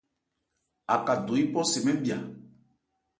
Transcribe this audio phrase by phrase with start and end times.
[0.95, 2.17] Aka do yípɔ se mɛ́n bhya.